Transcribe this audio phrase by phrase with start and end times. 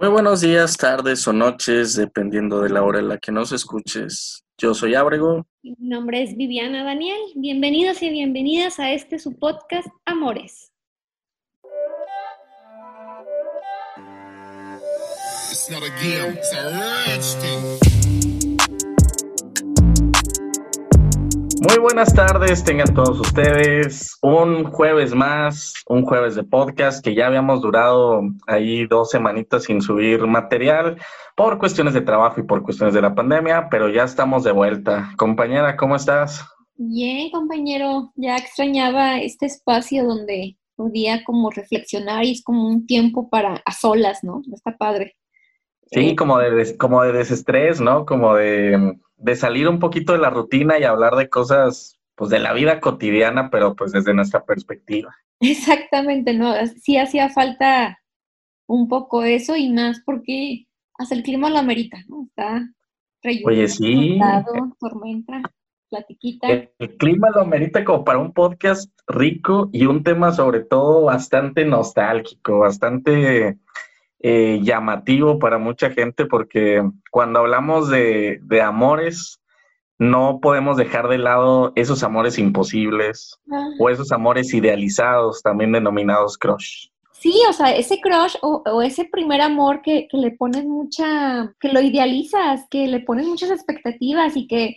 [0.00, 4.46] Muy buenos días, tardes o noches, dependiendo de la hora en la que nos escuches.
[4.56, 5.46] Yo soy Ábrego.
[5.62, 7.18] Mi nombre es Viviana Daniel.
[7.34, 10.72] Bienvenidos y bienvenidas a este su podcast Amores.
[21.62, 24.16] Muy buenas tardes, tengan todos ustedes.
[24.22, 29.82] Un jueves más, un jueves de podcast que ya habíamos durado ahí dos semanitas sin
[29.82, 30.96] subir material
[31.36, 35.10] por cuestiones de trabajo y por cuestiones de la pandemia, pero ya estamos de vuelta.
[35.18, 36.42] Compañera, ¿cómo estás?
[36.76, 43.28] Bien, compañero, ya extrañaba este espacio donde podía como reflexionar y es como un tiempo
[43.28, 44.40] para a solas, ¿no?
[44.50, 45.14] Está padre.
[45.90, 48.06] Sí, como de, como de desestrés, ¿no?
[48.06, 52.40] Como de de salir un poquito de la rutina y hablar de cosas, pues de
[52.40, 55.14] la vida cotidiana, pero pues desde nuestra perspectiva.
[55.40, 56.54] Exactamente, ¿no?
[56.66, 57.98] Sí hacía falta
[58.66, 60.66] un poco eso y más porque
[60.98, 62.24] hasta el clima lo amerita, ¿no?
[62.28, 62.66] Está
[63.44, 64.18] Oye, sí.
[64.78, 65.42] tormenta,
[65.90, 66.48] platiquita.
[66.48, 71.66] El, clima lo amerita como para un podcast rico y un tema sobre todo bastante
[71.66, 73.58] nostálgico, bastante
[74.22, 79.40] eh, llamativo para mucha gente porque cuando hablamos de, de, amores,
[79.98, 83.40] no podemos dejar de lado esos amores imposibles
[83.78, 86.88] o esos amores idealizados, también denominados crush.
[87.12, 91.54] Sí, o sea, ese crush o, o ese primer amor que, que, le pones mucha,
[91.58, 94.74] que lo idealizas, que le pones muchas expectativas y que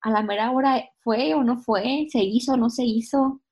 [0.00, 3.42] a la mera hora fue o no fue, se hizo o no se hizo.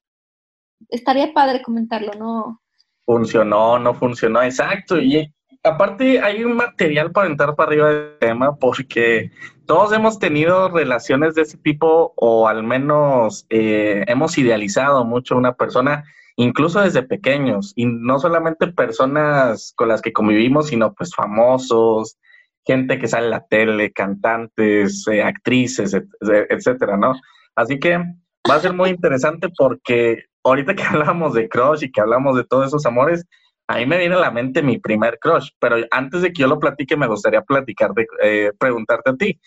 [0.89, 2.62] Estaría padre comentarlo, ¿no?
[3.05, 4.99] Funcionó, no funcionó, exacto.
[5.01, 9.31] Y aparte hay un material para entrar para arriba del tema porque
[9.67, 15.39] todos hemos tenido relaciones de ese tipo o al menos eh, hemos idealizado mucho a
[15.39, 16.05] una persona,
[16.37, 22.19] incluso desde pequeños, y no solamente personas con las que convivimos, sino pues famosos,
[22.65, 27.15] gente que sale en la tele, cantantes, eh, actrices, etcétera, ¿no?
[27.57, 32.01] Así que va a ser muy interesante porque ahorita que hablamos de crush y que
[32.01, 33.25] hablamos de todos esos amores,
[33.69, 36.49] a mí me viene a la mente mi primer crush, pero antes de que yo
[36.49, 39.41] lo platique, me gustaría platicar de, eh, preguntarte a ti,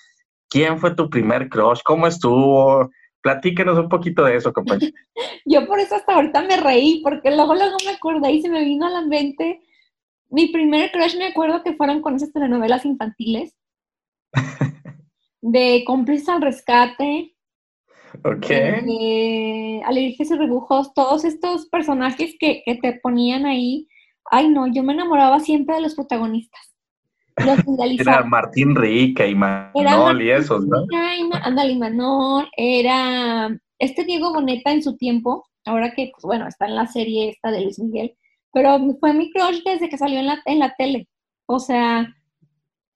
[0.50, 1.82] ¿quién fue tu primer crush?
[1.84, 2.90] ¿Cómo estuvo?
[3.22, 4.92] Platíquenos un poquito de eso, compañero.
[5.46, 8.64] yo por eso hasta ahorita me reí, porque luego, luego me acordé y se me
[8.64, 9.62] vino a la mente.
[10.30, 13.56] Mi primer crush me acuerdo que fueron con esas telenovelas infantiles
[15.42, 17.35] de cómplices al rescate,
[18.24, 18.46] Ok.
[18.50, 23.88] Eh, alergias y rebujos, todos estos personajes que, que, te ponían ahí.
[24.32, 26.74] Ay, no, yo me enamoraba siempre de los protagonistas.
[27.38, 27.60] Los
[28.00, 30.86] Era Martín Rica y Manol y esos, ¿no?
[31.44, 32.50] Ándale, Manol.
[32.56, 33.50] Era
[33.80, 37.52] este Diego Boneta en su tiempo, ahora que, pues, bueno, está en la serie esta
[37.52, 38.16] de Luis Miguel,
[38.54, 41.08] pero fue mi crush desde que salió en la, en la tele.
[41.46, 42.16] O sea,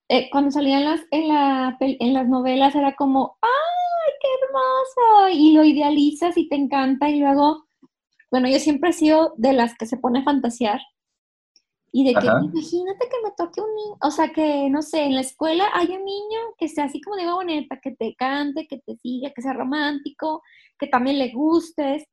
[0.07, 3.78] eh, cuando salían las, en, la, en las novelas era como, ¡ah!
[4.21, 7.65] Qué hermoso, y lo idealizas y te encanta y luego,
[8.31, 10.79] bueno, yo siempre he sido de las que se pone a fantasear
[11.91, 15.15] y de que imagínate que me toque un niño, o sea, que no sé, en
[15.15, 18.79] la escuela hay un niño que sea así como de boneta, que te cante, que
[18.79, 20.43] te siga, que sea romántico,
[20.77, 22.03] que también le gustes.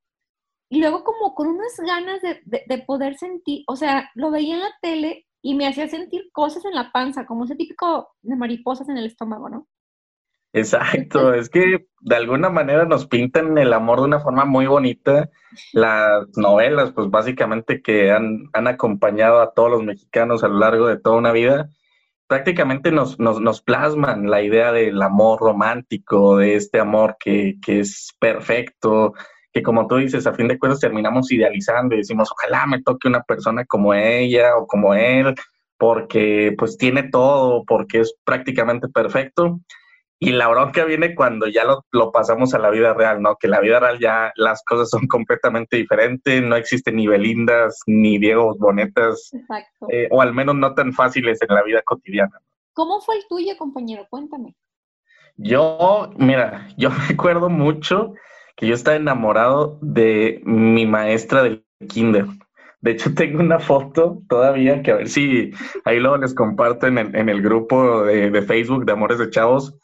[0.70, 4.60] Y luego como con unas ganas de, de poder sentir, o sea, lo veía en
[4.62, 8.88] la tele y me hacía sentir cosas en la panza, como ese típico de mariposas
[8.88, 9.68] en el estómago, ¿no?
[10.56, 15.28] Exacto, es que de alguna manera nos pintan el amor de una forma muy bonita.
[15.74, 20.86] Las novelas, pues básicamente que han, han acompañado a todos los mexicanos a lo largo
[20.86, 21.68] de toda una vida,
[22.26, 27.80] prácticamente nos, nos, nos plasman la idea del amor romántico, de este amor que, que
[27.80, 29.12] es perfecto,
[29.52, 33.08] que como tú dices, a fin de cuentas terminamos idealizando y decimos, ojalá me toque
[33.08, 35.34] una persona como ella o como él,
[35.76, 39.60] porque pues tiene todo, porque es prácticamente perfecto.
[40.18, 43.36] Y la bronca viene cuando ya lo, lo, pasamos a la vida real, ¿no?
[43.36, 48.18] Que la vida real ya las cosas son completamente diferentes, no existen ni Belindas ni
[48.18, 49.30] Diego Bonetas,
[49.90, 52.40] eh, o al menos no tan fáciles en la vida cotidiana.
[52.72, 54.06] ¿Cómo fue el tuyo, compañero?
[54.08, 54.54] Cuéntame.
[55.36, 58.14] Yo, mira, yo recuerdo mucho
[58.56, 62.26] que yo estaba enamorado de mi maestra del kinder.
[62.80, 65.50] De hecho, tengo una foto todavía que a ver si
[65.84, 69.30] ahí luego les comparto en el, en el grupo de, de, Facebook de Amores de
[69.30, 69.74] Chavos.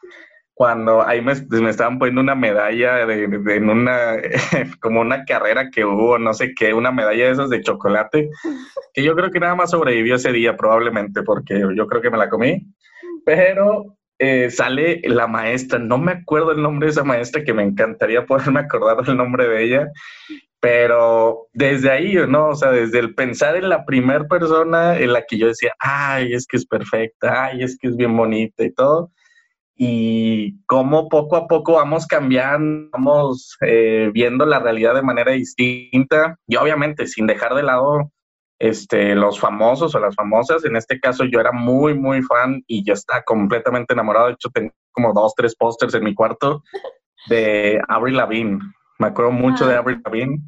[0.54, 4.16] Cuando ahí me, me estaban poniendo una medalla de, en una,
[4.80, 8.28] como una carrera que hubo, no sé qué, una medalla de esas de chocolate,
[8.92, 12.18] que yo creo que nada más sobrevivió ese día probablemente, porque yo creo que me
[12.18, 12.66] la comí,
[13.24, 17.64] pero eh, sale la maestra, no me acuerdo el nombre de esa maestra, que me
[17.64, 19.88] encantaría poderme acordar del nombre de ella,
[20.62, 22.50] Pero desde ahí, ¿no?
[22.50, 26.32] O sea, desde el pensar en la primera persona en la que yo decía, ay,
[26.34, 29.10] es que es perfecta, ay, es que es bien bonita y todo.
[29.74, 36.38] Y cómo poco a poco vamos cambiando, vamos eh, viendo la realidad de manera distinta.
[36.46, 38.12] Y obviamente sin dejar de lado
[38.60, 40.64] este, los famosos o las famosas.
[40.64, 44.28] En este caso yo era muy, muy fan y yo estaba completamente enamorado.
[44.28, 46.62] De hecho, tengo como dos, tres pósters en mi cuarto
[47.28, 48.60] de Avril Lavigne.
[49.00, 50.38] Me acuerdo mucho de Avril Lavigne.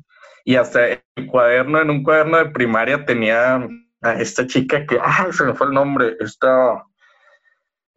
[0.45, 3.67] Y hasta el cuaderno, en un cuaderno de primaria tenía
[4.03, 6.85] a esta chica que, ah, se me fue el nombre, esta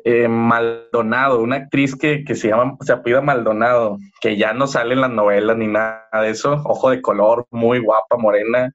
[0.05, 4.93] eh, Maldonado, una actriz que, que se llama, se apida Maldonado, que ya no sale
[4.93, 8.71] en las novelas ni nada de eso, ojo de color, muy guapa, morena,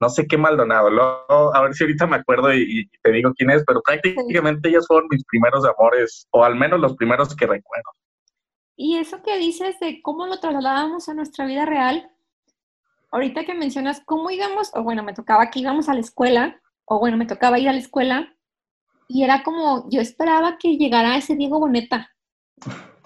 [0.00, 3.64] no sé qué Maldonado, a ver si ahorita me acuerdo y, te digo quién es,
[3.66, 7.90] pero prácticamente ellos fueron mis primeros amores, o al menos los primeros que recuerdo.
[8.76, 12.10] Y eso que dices de cómo lo trasladábamos a nuestra vida real,
[13.14, 16.98] ahorita que mencionas cómo íbamos, o bueno, me tocaba que íbamos a la escuela, o
[16.98, 18.34] bueno, me tocaba ir a la escuela,
[19.06, 22.10] y era como, yo esperaba que llegara ese Diego Boneta,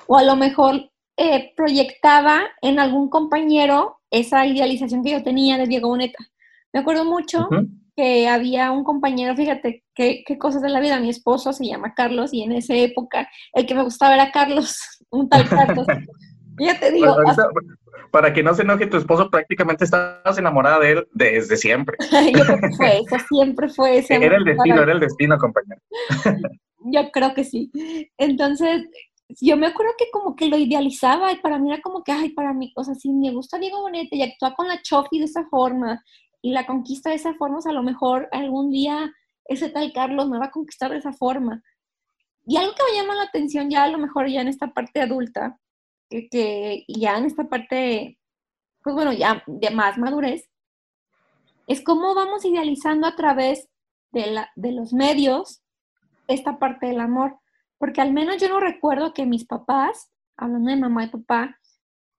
[0.07, 5.67] o a lo mejor eh, proyectaba en algún compañero esa idealización que yo tenía de
[5.67, 6.25] Diego Boneta.
[6.73, 7.47] Me acuerdo mucho
[7.95, 12.33] que había un compañero, fíjate qué, cosas de la vida, mi esposo se llama Carlos
[12.33, 14.79] y en esa época el que me gustaba era Carlos,
[15.11, 15.87] un tal Carlos.
[16.59, 17.17] Ya te digo.
[18.11, 21.97] para que no se enoje tu esposo, prácticamente estabas enamorada de él desde siempre.
[22.35, 24.15] Yo creo que fue eso, siempre fue ese.
[24.15, 25.81] Era el destino, era el destino, compañero.
[26.93, 27.71] Yo creo que sí.
[28.17, 28.83] Entonces,
[29.41, 32.31] yo me acuerdo que como que lo idealizaba y para mí era como que, ay,
[32.31, 35.27] para mí, o sea, si me gusta Diego Bonete y actúa con la Chofi de
[35.27, 36.03] esa forma
[36.41, 39.13] y la conquista de esa forma, a lo mejor algún día
[39.45, 41.63] ese tal Carlos me va a conquistar de esa forma.
[42.47, 45.01] Y algo que me llama la atención ya a lo mejor ya en esta parte
[45.01, 45.59] adulta,
[46.09, 48.19] que, ya en esta parte,
[48.83, 50.49] pues bueno, ya de más madurez,
[51.67, 53.69] es cómo vamos idealizando a través
[54.13, 55.63] de, la, de los medios
[56.27, 57.39] esta parte del amor.
[57.79, 61.59] Porque al menos yo no recuerdo que mis papás, hablando de mamá y papá,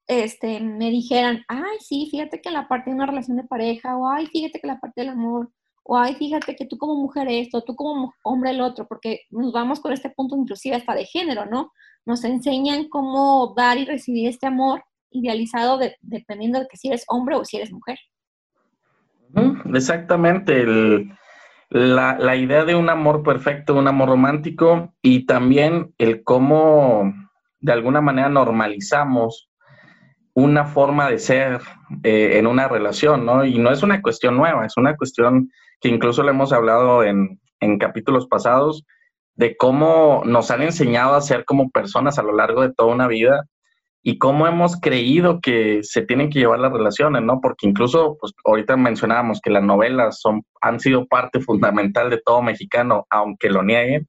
[0.08, 4.10] este, me dijeran, ay, sí, fíjate que la parte de una relación de pareja, o
[4.10, 5.52] ay, fíjate que la parte del amor,
[5.92, 9.52] o ay, fíjate que tú como mujer esto, tú como hombre el otro, porque nos
[9.52, 11.72] vamos con este punto inclusive hasta de género, ¿no?
[12.06, 17.38] Nos enseñan cómo dar y recibir este amor idealizado dependiendo de que si eres hombre
[17.38, 17.98] o si eres mujer.
[19.74, 20.64] Exactamente,
[21.70, 27.12] la, idea de un amor perfecto, un amor romántico y también el cómo
[27.62, 29.50] de alguna manera normalizamos
[30.36, 31.62] una forma de ser
[32.04, 33.44] eh, en una relación, ¿no?
[33.44, 35.50] Y no es una cuestión nueva, es una cuestión
[35.82, 38.86] que incluso le hemos hablado en, en capítulos pasados,
[39.36, 43.08] de cómo nos han enseñado a ser como personas a lo largo de toda una
[43.08, 43.46] vida
[44.02, 47.40] y cómo hemos creído que se tienen que llevar las relaciones, ¿no?
[47.42, 52.42] Porque incluso, pues ahorita mencionábamos que las novelas son, han sido parte fundamental de todo
[52.42, 54.08] mexicano, aunque lo nieguen.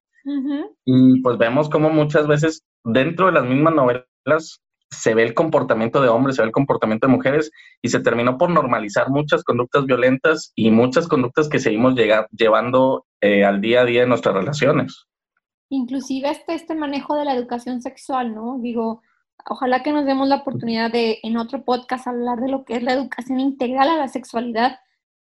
[0.85, 6.03] Y pues vemos cómo muchas veces dentro de las mismas novelas se ve el comportamiento
[6.03, 7.51] de hombres, se ve el comportamiento de mujeres
[7.81, 11.95] y se terminó por normalizar muchas conductas violentas y muchas conductas que seguimos
[12.33, 15.07] llevando eh, al día a día en nuestras relaciones.
[15.69, 18.59] Inclusive este, este manejo de la educación sexual, ¿no?
[18.61, 19.03] Digo,
[19.49, 22.83] ojalá que nos demos la oportunidad de en otro podcast hablar de lo que es
[22.83, 24.81] la educación integral a la sexualidad,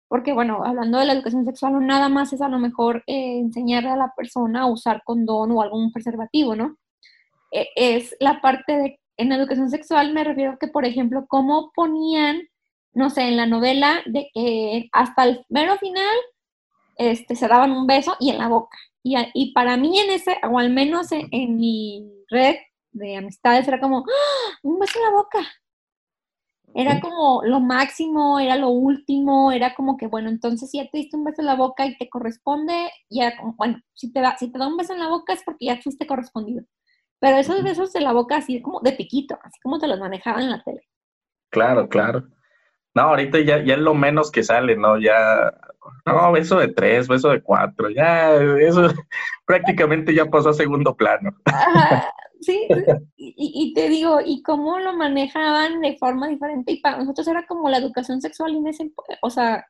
[0.09, 3.39] porque bueno, hablando de la educación sexual no nada más es a lo mejor eh,
[3.39, 6.79] enseñarle a la persona a usar condón o algún preservativo, ¿no?
[7.51, 11.73] E, es la parte de en educación sexual me refiero a que, por ejemplo, cómo
[11.75, 12.41] ponían,
[12.95, 16.17] no sé, en la novela, de que hasta el mero final
[16.97, 18.79] este, se daban un beso y en la boca.
[19.03, 22.57] Y, y para mí en ese, o al menos en, mi red
[22.93, 24.59] de amistades, era como, ¡Ah!
[24.63, 25.39] un beso en la boca.
[26.75, 30.99] Era como lo máximo, era lo último, era como que, bueno, entonces si ya te
[30.99, 34.53] diste un beso en la boca y te corresponde, ya, bueno, si te, da, si
[34.53, 36.65] te da un beso en la boca es porque ya fuiste correspondido.
[37.21, 40.43] Pero esos besos de la boca así como de piquito, así como te los manejaban
[40.43, 40.83] en la tele.
[41.51, 42.29] Claro, claro.
[42.95, 44.99] No, ahorita ya, ya es lo menos que sale, ¿no?
[44.99, 45.53] Ya,
[46.07, 48.89] no, beso de tres, beso de cuatro, ya, eso
[49.47, 51.31] prácticamente ya pasó a segundo plano.
[52.41, 52.67] sí,
[53.17, 57.47] y, y, te digo, y cómo lo manejaban de forma diferente, y para nosotros era
[57.47, 58.91] como la educación sexual en ese,
[59.23, 59.65] o sea,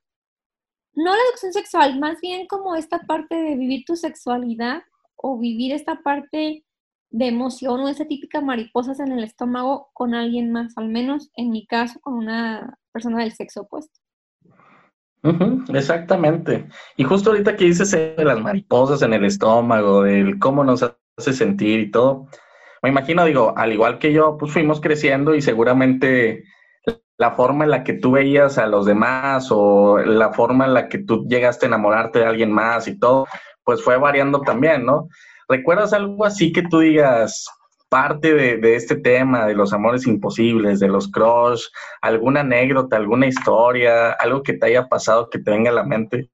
[0.94, 4.82] no la educación sexual, más bien como esta parte de vivir tu sexualidad
[5.16, 6.64] o vivir esta parte
[7.10, 11.50] de emoción o esa típica mariposas en el estómago con alguien más, al menos en
[11.50, 13.98] mi caso con una persona del sexo opuesto.
[15.74, 16.68] exactamente.
[16.96, 21.32] Y justo ahorita que dices de las mariposas en el estómago, del cómo nos hace
[21.32, 22.28] sentir y todo,
[22.82, 26.44] me imagino, digo, al igual que yo, pues fuimos creciendo y seguramente
[27.16, 30.88] la forma en la que tú veías a los demás o la forma en la
[30.88, 33.26] que tú llegaste a enamorarte de alguien más y todo,
[33.64, 35.08] pues fue variando también, ¿no?
[35.48, 37.48] ¿Recuerdas algo así que tú digas,
[37.88, 41.64] parte de, este tema, de los amores imposibles, de los crush,
[42.02, 46.30] alguna anécdota, alguna historia, algo que te haya pasado que te venga a la mente?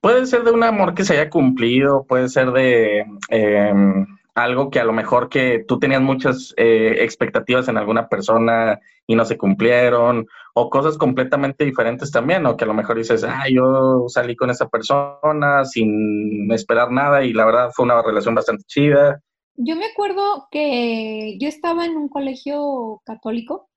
[0.00, 4.06] Puede ser de un amor que se haya cumplido, puede ser de em,
[4.42, 9.14] algo que a lo mejor que tú tenías muchas eh, expectativas en alguna persona y
[9.14, 13.44] no se cumplieron, o cosas completamente diferentes también, o que a lo mejor dices, ah,
[13.50, 18.64] yo salí con esa persona sin esperar nada y la verdad fue una relación bastante
[18.66, 19.20] chida.
[19.56, 23.68] Yo me acuerdo que yo estaba en un colegio católico,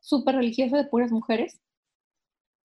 [0.00, 1.60] súper religioso de puras mujeres.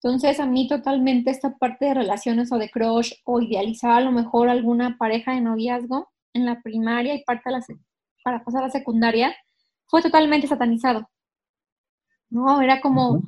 [0.02, 4.12] Entonces a mí totalmente esta parte de relaciones o de crush o idealizar a lo
[4.12, 7.64] mejor alguna pareja de noviazgo en la primaria y parte de la
[8.22, 9.34] para pasar a la secundaria
[9.86, 11.08] fue totalmente satanizado.
[12.28, 12.60] ¿No?
[12.60, 13.22] Era como,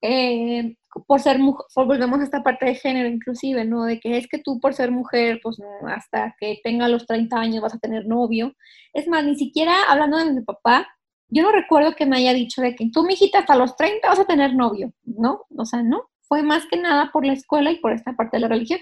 [0.00, 3.84] eh, por ser mujer, volvemos a esta parte de género inclusive, ¿no?
[3.84, 7.62] De que es que tú por ser mujer, pues hasta que tenga los 30 años
[7.62, 8.54] vas a tener novio.
[8.94, 10.88] Es más, ni siquiera hablando de mi papá,
[11.28, 14.20] yo no recuerdo que me haya dicho de que tú, mijita, hasta los 30 vas
[14.20, 15.44] a tener novio, ¿no?
[15.56, 16.08] O sea, no.
[16.22, 18.80] Fue más que nada por la escuela y por esta parte de la religión.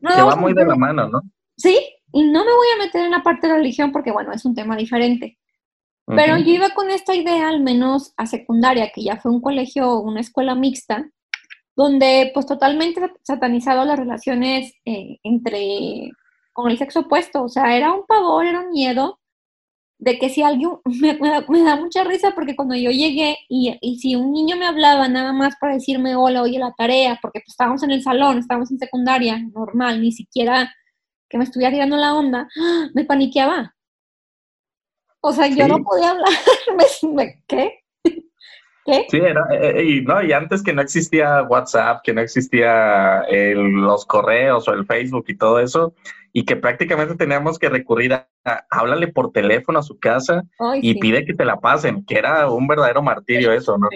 [0.00, 1.20] No, que va muy de la mano, ¿no?
[1.56, 1.78] Sí,
[2.12, 4.54] y no me voy a meter en la parte de religión porque, bueno, es un
[4.54, 5.38] tema diferente.
[6.06, 10.00] Pero yo iba con esta idea, al menos a secundaria, que ya fue un colegio,
[10.00, 11.08] una escuela mixta,
[11.76, 16.10] donde pues totalmente satanizado las relaciones eh, entre,
[16.52, 17.44] con el sexo opuesto.
[17.44, 19.20] O sea, era un pavor, era un miedo
[19.98, 24.16] de que si alguien, me, da, mucha risa porque cuando yo llegué y, y, si
[24.16, 27.82] un niño me hablaba nada más para decirme hola, oye, la tarea, porque pues estábamos
[27.84, 30.74] en el salón, estábamos en secundaria, normal, ni siquiera
[31.32, 32.46] que me estuviera tirando la onda,
[32.94, 33.74] me paniqueaba.
[35.22, 36.28] O sea, yo no podía hablar.
[37.48, 37.80] ¿Qué?
[38.84, 39.06] ¿Qué?
[39.08, 43.24] Sí, era, eh, eh, y, no, y antes que no existía WhatsApp, que no existía
[43.54, 45.94] los correos o el Facebook y todo eso,
[46.32, 48.28] y que prácticamente teníamos que recurrir a,
[48.68, 50.42] háblale por teléfono a su casa
[50.82, 53.88] y pide que te la pasen, que era un verdadero martirio eso, ¿no?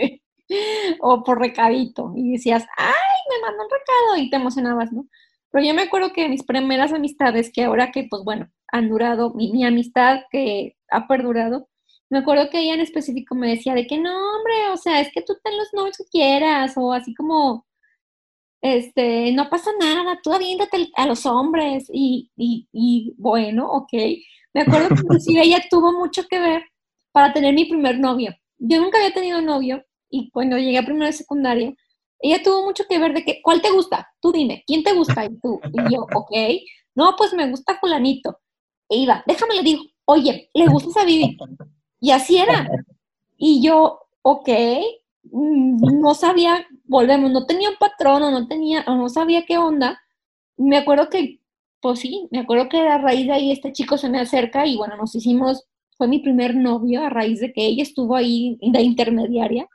[1.01, 2.95] O por recadito, y decías, ay,
[3.31, 5.07] me mandó un recado, y te emocionabas, ¿no?
[5.57, 9.33] Pero yo me acuerdo que mis primeras amistades, que ahora que, pues bueno, han durado,
[9.33, 11.71] mi, amistad que ha perdurado,
[12.11, 15.11] me acuerdo que ella en específico me decía de que no, hombre, o sea, es
[15.15, 17.67] que tú ten los novios que quieras, o así como,
[18.61, 23.93] este, no pasa nada, tú aviéntate a los hombres, y, y, bueno, ok.
[24.53, 26.65] Me acuerdo que inclusive ella tuvo mucho que ver
[27.13, 28.35] para tener mi primer novio.
[28.59, 31.73] Yo nunca había tenido novio, y cuando llegué a primera secundaria,
[32.21, 34.09] ella tuvo mucho que ver de que, ¿cuál te gusta?
[34.21, 35.25] Tú dime, ¿quién te gusta?
[35.25, 36.33] Y tú, y yo, ok,
[36.95, 38.39] no, pues me gusta fulanito.
[38.89, 41.37] E iba, déjame le digo, oye, ¿le gusta a Vivi?
[42.01, 42.69] Y así era.
[43.37, 44.49] Y yo, ok,
[45.25, 49.59] mm, no sabía, volvemos, no tenía un patrón o no tenía, o no sabía qué
[49.59, 50.01] onda.
[50.57, 51.41] Me acuerdo que,
[51.81, 54.77] pues sí, me acuerdo que a raíz de ahí este chico se me acerca y
[54.77, 55.67] bueno, nos hicimos,
[55.99, 59.69] fue mi primer novio a raíz de que ella estuvo ahí de intermediaria.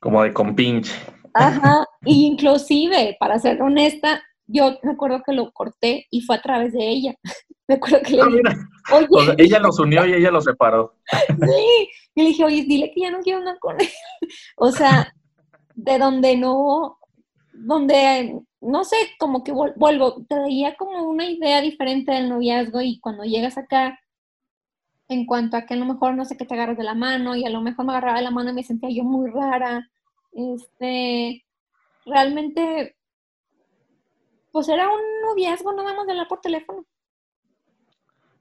[0.00, 0.92] Como de compinche.
[1.34, 6.42] Ajá, y inclusive, para ser honesta, yo me acuerdo que lo corté y fue a
[6.42, 7.14] través de ella.
[7.68, 9.34] Me acuerdo que le ah, dije, oye.
[9.38, 10.96] ella los unió y ella los separó.
[11.46, 13.88] Sí, y le dije, oye, dile que ya no quiero andar con él.
[14.56, 15.14] O sea,
[15.74, 16.98] de donde no,
[17.52, 22.98] donde, no sé, como que vuelvo, te veía como una idea diferente del noviazgo y
[22.98, 23.98] cuando llegas acá,
[25.08, 27.36] en cuanto a que a lo mejor no sé qué te agarras de la mano
[27.36, 29.88] y a lo mejor me agarraba de la mano y me sentía yo muy rara
[30.32, 31.44] este,
[32.06, 32.96] realmente,
[34.50, 36.84] pues era un noviazgo nada más de hablar por teléfono.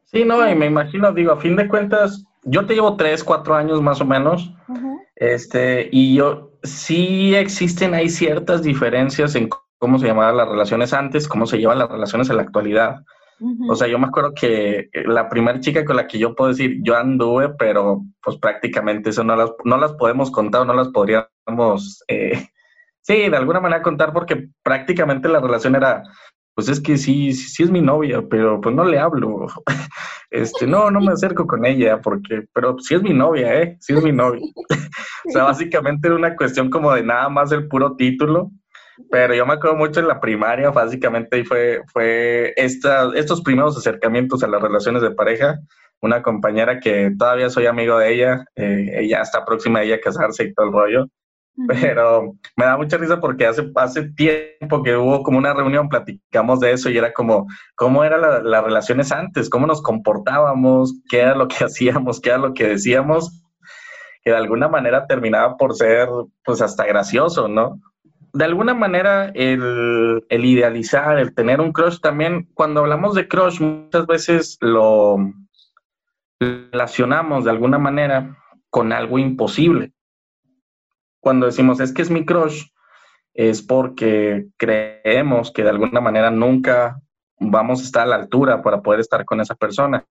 [0.05, 3.55] Sí, no, y me imagino, digo, a fin de cuentas, yo te llevo tres, cuatro
[3.55, 4.51] años más o menos,
[5.15, 11.27] este, y yo, sí existen, hay ciertas diferencias en cómo se llamaban las relaciones antes,
[11.27, 13.03] cómo se llevan las relaciones en la actualidad.
[13.67, 16.77] O sea, yo me acuerdo que la primera chica con la que yo puedo decir,
[16.83, 22.03] yo anduve, pero pues prácticamente eso no las, no las podemos contar, no las podríamos,
[22.07, 22.47] eh,
[23.01, 26.03] sí, de alguna manera contar porque prácticamente la relación era,
[26.53, 29.47] pues es que sí, sí, es mi novia, pero pues no le hablo.
[30.33, 33.75] Este, no, no me acerco con ella porque, pero sí es mi novia, ¿eh?
[33.81, 34.39] Sí es mi novia.
[35.27, 38.49] o sea, básicamente era una cuestión como de nada más el puro título
[39.09, 43.77] pero yo me acuerdo mucho en la primaria, básicamente, y fue, fue esta, estos primeros
[43.77, 45.59] acercamientos a las relaciones de pareja.
[46.01, 49.99] Una compañera que todavía soy amigo de ella, eh, ella está próxima a ella a
[49.99, 51.05] casarse y todo el rollo.
[51.67, 56.59] Pero me da mucha risa porque hace, hace tiempo que hubo como una reunión, platicamos
[56.59, 59.49] de eso y era como, ¿cómo eran las relaciones antes?
[59.49, 61.01] ¿Cómo nos comportábamos?
[61.09, 62.19] ¿Qué era lo que hacíamos?
[62.19, 63.41] ¿Qué era lo que decíamos?
[64.23, 66.07] que de alguna manera terminaba por ser
[66.43, 67.79] pues hasta gracioso, ¿no?
[68.33, 74.07] De alguna manera el, idealizar, el tener un crush también, cuando hablamos de crush muchas
[74.07, 75.17] veces lo
[76.39, 78.37] relacionamos de alguna manera
[78.69, 79.91] con algo imposible.
[81.19, 82.67] Cuando decimos es que es mi crush,
[83.33, 86.99] es porque creemos que de alguna manera nunca
[87.39, 90.05] vamos a estar a la altura para poder estar con esa persona.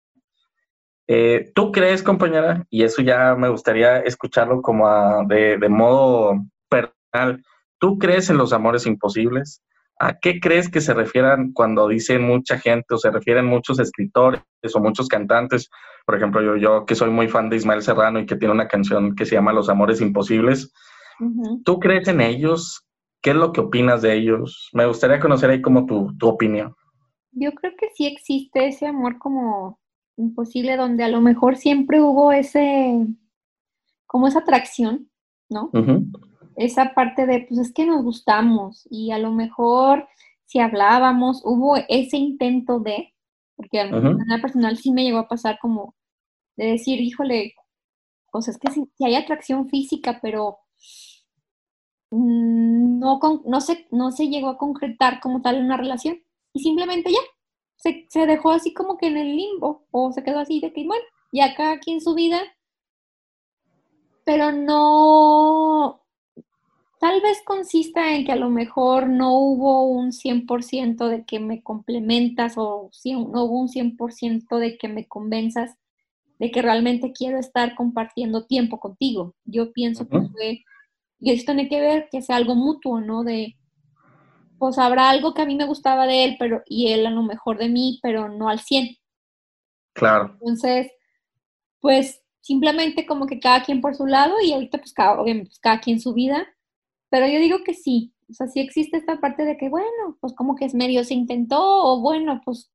[1.06, 7.42] Eh, ¿Tú crees, compañera, y eso ya me gustaría escucharlo como de, de modo personal,
[7.78, 9.62] ¿tú crees en los amores imposibles?
[10.00, 14.42] ¿A qué crees que se refieran cuando dicen mucha gente o se refieren muchos escritores
[14.75, 15.68] o muchos cantantes?
[16.06, 18.68] Por ejemplo, yo, yo que soy muy fan de Ismael Serrano y que tiene una
[18.68, 20.73] canción que se llama Los Amores Imposibles.
[21.64, 22.87] ¿Tú crees en ellos?
[23.20, 24.70] ¿Qué es lo que opinas de ellos?
[24.73, 26.75] Me gustaría conocer ahí como tu, tu opinión.
[27.32, 29.80] Yo creo que sí existe ese amor como
[30.16, 33.06] imposible, donde a lo mejor siempre hubo ese,
[34.06, 35.11] como esa atracción,
[35.49, 35.70] ¿no?
[36.58, 40.08] Esa parte de, pues es que nos gustamos y a lo mejor
[40.44, 43.14] si hablábamos, hubo ese intento de,
[43.54, 45.94] porque a uh personal sí me llegó a pasar como
[46.56, 47.54] de decir, híjole,
[48.32, 50.58] pues es que si hay atracción física, pero
[52.10, 56.22] Mm, no, no, se, no se llegó a concretar como tal una relación
[56.54, 57.18] y simplemente ya
[57.76, 60.86] se, se, dejó así como que en el limbo o se quedó así de que,
[60.86, 62.40] bueno, ya cada quien su vida,
[64.24, 66.02] pero no,
[67.00, 71.62] tal vez consista en que a lo mejor no hubo un 100% de que me
[71.62, 75.76] complementas o no hubo un 100% de que me convenzas
[76.38, 79.35] de que realmente quiero estar compartiendo tiempo contigo.
[79.45, 80.64] Yo pienso que fue
[81.21, 83.25] y eso tiene que ver que sea algo mutuo, ¿no?
[83.25, 83.57] De,
[84.59, 87.23] pues habrá algo que a mí me gustaba de él, pero, y él a lo
[87.23, 88.97] mejor de mí, pero no al 100.
[89.95, 90.31] Claro.
[90.35, 90.93] Entonces,
[91.81, 95.59] pues simplemente como que cada quien por su lado y ahorita pues cada, obviamente, pues,
[95.59, 96.47] cada quien su vida,
[97.10, 100.34] pero yo digo que sí, o sea, sí existe esta parte de que, bueno, pues
[100.34, 102.70] como que es medio se intentó, o bueno, pues,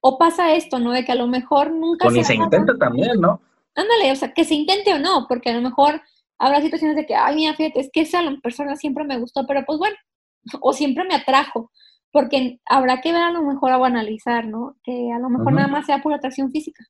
[0.00, 0.92] o pasa esto, ¿no?
[0.92, 2.08] De que a lo mejor nunca...
[2.08, 3.40] O se, se intenta también, ¿no?
[3.74, 6.02] Ándale, o sea, que se intente o no, porque a lo mejor
[6.38, 9.64] habrá situaciones de que, ay, mira, fíjate, es que esa persona siempre me gustó, pero
[9.64, 9.96] pues bueno,
[10.60, 11.70] o siempre me atrajo,
[12.10, 14.76] porque habrá que ver a lo mejor o analizar, ¿no?
[14.82, 16.84] Que a lo mejor nada más sea por atracción física.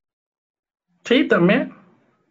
[1.05, 1.73] Sí, también.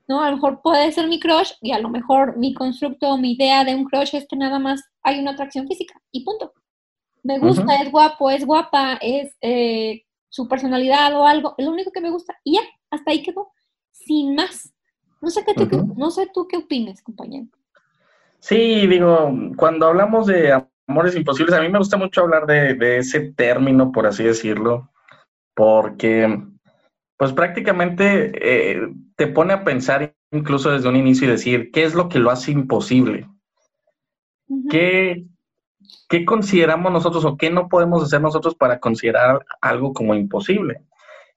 [0.07, 0.21] ¿No?
[0.21, 3.33] A lo mejor puede ser mi crush y a lo mejor mi constructo o mi
[3.33, 6.53] idea de un crush es que nada más hay una atracción física y punto.
[7.23, 11.91] Me gusta, es guapo, es guapa, es eh, su personalidad o algo, es lo único
[11.91, 13.51] que me gusta y ya, hasta ahí quedó,
[13.91, 14.73] sin más.
[15.21, 17.45] No sé, qué tú, no sé tú qué opinas, compañero.
[18.39, 20.51] Sí, digo, cuando hablamos de
[20.87, 24.89] amores imposibles, a mí me gusta mucho hablar de, ese término, por así decirlo,
[25.53, 26.43] porque
[27.17, 28.81] pues prácticamente eh,
[29.21, 32.31] te pone a pensar incluso desde un inicio y decir, ¿qué es lo que lo
[32.31, 33.29] hace imposible?
[34.67, 35.27] ¿Qué,
[36.09, 40.81] ¿Qué consideramos nosotros o qué no podemos hacer nosotros para considerar algo como imposible?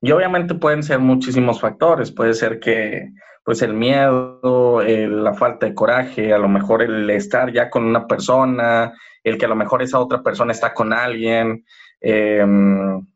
[0.00, 3.10] Y obviamente pueden ser muchísimos factores, puede ser que
[3.44, 8.06] pues el miedo, la falta de coraje, a lo mejor el estar ya con una
[8.06, 11.66] persona, el que a lo mejor esa otra persona está con alguien,
[12.00, 13.06] em,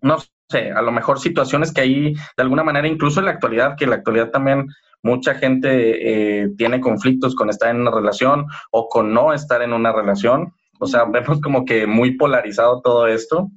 [0.00, 0.16] no
[0.52, 3.84] sé, a lo mejor situaciones que ahí, de alguna manera, incluso en la actualidad, que
[3.84, 4.66] en la actualidad también
[5.02, 9.72] mucha gente eh, tiene conflictos con estar en una relación o con no estar en
[9.72, 10.52] una relación.
[10.78, 13.48] O sea, vemos como que muy polarizado todo esto.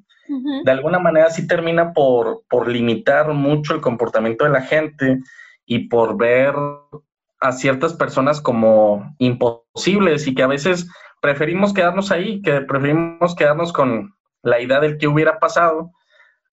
[0.63, 5.19] De alguna manera sí termina por, por limitar mucho el comportamiento de la gente
[5.67, 6.55] y por ver
[7.39, 10.89] a ciertas personas como imposibles y que a veces
[11.21, 15.91] preferimos quedarnos ahí, que preferimos quedarnos con la idea del que hubiera pasado,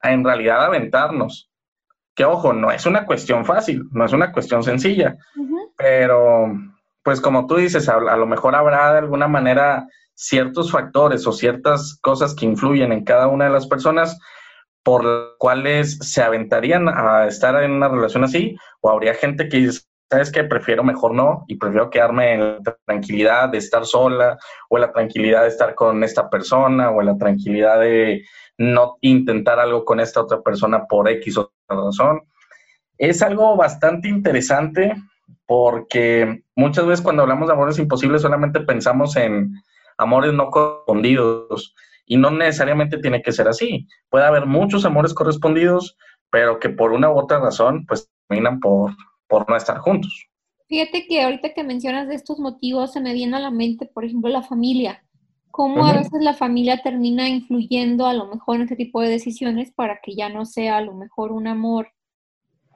[0.02, 1.50] a en realidad aventarnos.
[2.14, 5.16] Que ojo, no es una cuestión fácil, no es una cuestión sencilla,
[5.76, 6.52] pero
[7.02, 11.32] pues como tú dices, a, a, lo mejor habrá de alguna manera ciertos factores o
[11.32, 14.18] ciertas cosas que influyen en cada una de las personas
[14.82, 19.58] por las cuales se aventarían a estar en una relación así, o habría gente que
[19.58, 24.38] dice, sabes que prefiero mejor no y prefiero quedarme en la tranquilidad de estar sola
[24.68, 28.22] o la tranquilidad de estar con esta persona o en la tranquilidad de
[28.58, 32.20] no intentar algo con esta otra persona por X o razón.
[32.98, 34.94] Es algo bastante interesante
[35.46, 39.54] porque muchas veces cuando hablamos de amores imposibles solamente pensamos en
[39.96, 43.88] amores no correspondidos y no necesariamente tiene que ser así.
[44.10, 45.96] Puede haber muchos amores correspondidos,
[46.30, 48.92] pero que por una u otra razón, pues terminan por,
[49.32, 50.28] por no estar juntos.
[50.68, 54.04] Fíjate que ahorita que mencionas de estos motivos, se me viene a la mente, por
[54.04, 55.02] ejemplo, la familia.
[55.50, 59.72] Cómo a veces la familia termina influyendo a lo mejor en este tipo de decisiones
[59.72, 61.92] para que ya no sea a lo mejor un amor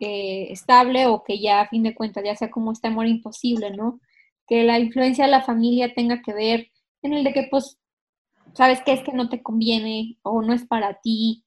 [0.01, 3.71] eh, estable o que ya a fin de cuentas ya sea como este amor imposible,
[3.71, 4.01] ¿no?
[4.47, 6.69] Que la influencia de la familia tenga que ver
[7.03, 7.79] en el de que pues
[8.55, 11.45] sabes que es que no te conviene o no es para ti,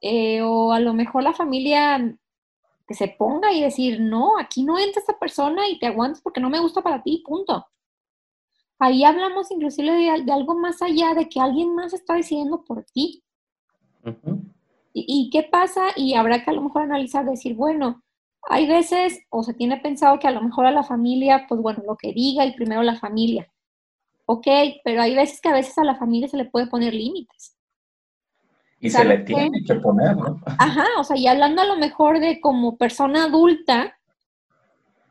[0.00, 2.16] eh, o a lo mejor la familia
[2.88, 6.40] que se ponga y decir, no, aquí no entra esta persona y te aguantas porque
[6.40, 7.66] no me gusta para ti, punto.
[8.78, 9.92] Ahí hablamos inclusive
[10.24, 13.22] de, algo más allá de que alguien más está decidiendo por ti.
[14.94, 15.88] ¿Y, qué pasa?
[15.96, 18.02] Y habrá que a lo mejor analizar, decir, bueno,
[18.42, 21.82] hay veces, o se tiene pensado que a lo mejor a la familia, pues bueno,
[21.86, 23.52] lo que diga y primero la familia.
[24.24, 24.46] Ok,
[24.82, 27.57] pero hay veces que a veces a la familia se le puede poner límites.
[28.80, 30.40] Y se le tiene que poner, ¿no?
[30.58, 33.98] Ajá, o sea, y hablando a lo mejor de como persona adulta,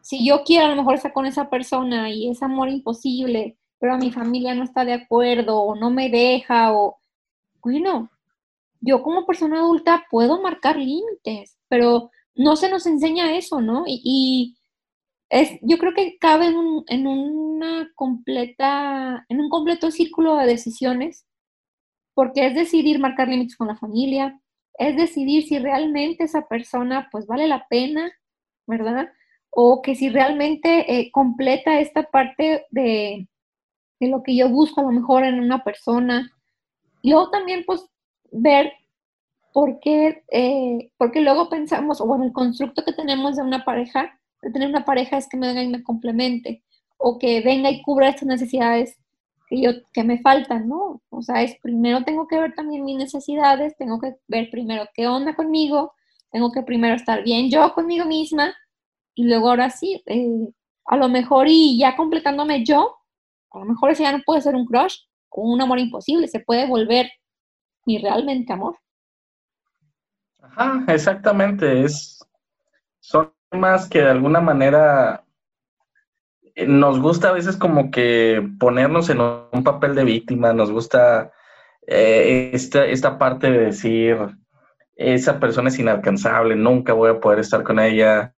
[0.01, 3.97] si yo quiero a lo mejor estar con esa persona y es amor imposible, pero
[3.97, 6.97] mi familia no está de acuerdo o no me deja o,
[7.61, 8.09] bueno,
[8.79, 13.83] yo como persona adulta puedo marcar límites, pero no se nos enseña eso, ¿no?
[13.85, 14.55] Y,
[15.29, 20.45] es, yo creo que cabe en, un, en una completa, en un completo círculo de
[20.45, 21.25] decisiones
[22.17, 24.41] porque es decidir marcar límites con la familia,
[24.73, 28.11] es decidir si realmente esa persona pues vale la pena,
[28.65, 29.09] ¿verdad?
[29.51, 33.27] O que si realmente eh, completa esta parte de,
[33.99, 36.31] lo que yo busco a lo mejor en una persona.
[37.03, 37.85] Y luego también pues
[38.31, 38.73] ver
[39.53, 44.19] por qué, eh, porque luego pensamos, o bueno, el constructo que tenemos de una pareja,
[44.41, 46.63] de tener una pareja es que me venga y me complemente,
[46.97, 48.97] o que venga y cubra estas necesidades
[49.47, 51.01] que, yo, que me faltan, ¿no?
[51.09, 55.07] O sea, es primero tengo que ver también mis necesidades, tengo que ver primero qué
[55.07, 55.93] onda conmigo,
[56.31, 58.53] tengo que primero estar bien yo conmigo misma
[59.15, 60.49] y luego ahora sí, eh,
[60.85, 62.95] a lo mejor y ya completándome yo,
[63.51, 64.97] a lo mejor ese ya no puede ser un crush
[65.29, 67.09] o un amor imposible, se puede volver
[67.85, 68.77] mi realmente amor.
[70.41, 72.19] Ajá, exactamente, es,
[72.99, 75.23] son temas que de alguna manera
[76.65, 81.31] nos gusta a veces como que ponernos en un papel de víctima, nos gusta
[81.85, 84.17] eh, esta, esta parte de decir,
[84.95, 88.33] esa persona es inalcanzable, nunca voy a poder estar con ella.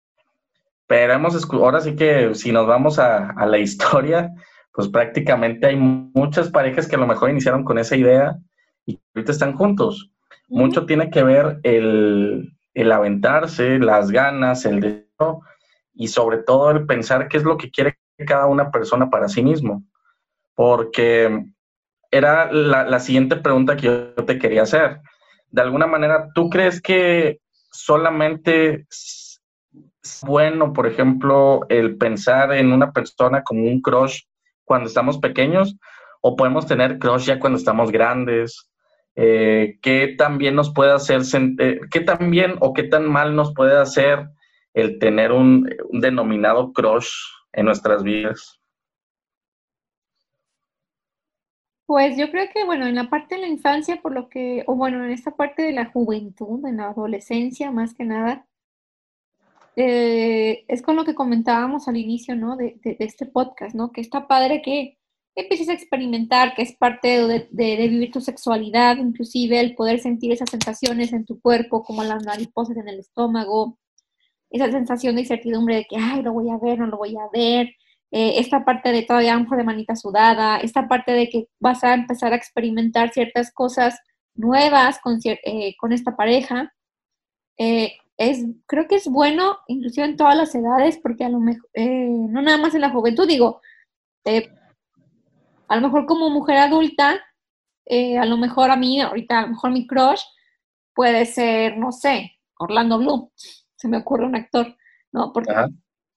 [0.88, 4.31] Pero hemos, ahora sí que si nos vamos a, la historia,
[4.72, 8.37] pues prácticamente hay muchas parejas que a lo mejor iniciaron con esa idea
[8.85, 10.11] y ahorita están juntos.
[10.48, 15.42] Mucho tiene que ver el, el aventarse, las ganas, el deseo
[15.94, 19.42] y sobre todo el pensar qué es lo que quiere cada una persona para sí
[19.42, 19.85] mismo.
[20.54, 21.44] Porque
[22.11, 25.00] era la, siguiente pregunta que yo te quería hacer.
[25.50, 29.40] De alguna manera, ¿tú crees que solamente es
[30.26, 34.22] bueno, por ejemplo, el pensar en una persona como un crush
[34.64, 35.76] cuando estamos pequeños?
[36.20, 38.70] ¿O podemos tener crush ya cuando estamos grandes?
[39.14, 41.20] Eh, ¿Qué también nos puede hacer,
[41.59, 44.28] eh, qué tan bien o qué tan mal nos puede hacer
[44.74, 47.11] el tener un, un denominado crush
[47.59, 48.61] en nuestras vidas?
[51.87, 54.77] Pues yo creo que, bueno, en la parte de la infancia, por lo que, o
[54.77, 58.47] bueno, en esta parte de la juventud, en la adolescencia, más que nada,
[59.75, 62.57] eh, es con lo que comentábamos al inicio, ¿no?
[62.57, 63.90] De, este podcast, ¿no?
[63.90, 64.99] Que está padre que
[65.35, 70.33] empieces a experimentar, que es parte de, de, vivir tu sexualidad, inclusive el poder sentir
[70.33, 73.79] esas sensaciones en tu cuerpo, como las mariposas en el estómago,
[74.51, 77.29] esa sensación de incertidumbre de que, ay, lo voy a ver, no lo voy a
[77.33, 77.69] ver,
[78.11, 81.95] eh, esta parte de todavía un de manita sudada, esta parte de que vas a
[81.95, 83.99] empezar a experimentar ciertas cosas
[84.35, 86.73] nuevas con, eh, con esta pareja.
[87.59, 91.69] Eh, es, creo que es bueno, inclusive en todas las edades, porque a lo mejor,
[91.75, 93.61] no nada más en la juventud, digo,
[95.69, 97.21] a lo mejor como mujer adulta,
[98.21, 100.23] a lo mejor a mí, ahorita a lo mejor mi crush
[100.95, 103.31] puede ser, no sé, Orlando Bloom
[103.79, 104.77] se me ocurre un actor,
[105.12, 105.33] ¿no?
[105.33, 105.55] Porque